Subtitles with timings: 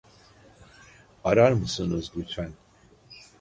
[1.23, 2.53] Arar mısınız lütfen